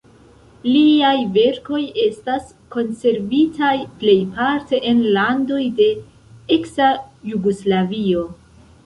[0.67, 3.73] Liaj verkoj estas konservitaj
[4.05, 5.91] plejparte en landoj de
[6.57, 6.89] eksa
[7.35, 8.25] Jugoslavio.